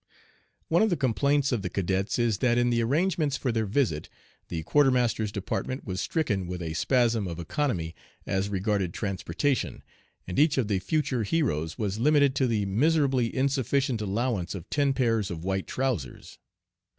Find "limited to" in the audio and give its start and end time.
11.99-12.47